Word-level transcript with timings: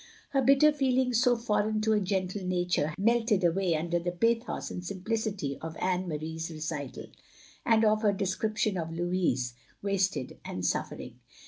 Her 0.29 0.41
bitter 0.41 0.71
feelings, 0.73 1.21
so 1.21 1.37
foreign 1.37 1.79
to 1.81 1.93
a 1.93 1.99
gentle 1.99 2.43
nature, 2.43 2.87
had 2.87 2.95
aU 2.97 3.01
melted 3.03 3.43
away 3.43 3.75
under 3.75 3.99
the 3.99 4.11
pathos 4.11 4.71
and 4.71 4.81
simpli 4.81 5.15
city 5.15 5.59
of 5.61 5.77
Anne 5.77 6.07
Marie's 6.07 6.49
recital, 6.49 7.05
and 7.67 7.85
of 7.85 8.01
her 8.01 8.11
description 8.11 8.79
of 8.79 8.91
Louis, 8.91 9.53
wasted 9.83 10.39
and 10.43 10.65
suffering. 10.65 11.19